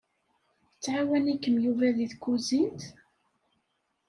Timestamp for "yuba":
1.65-1.87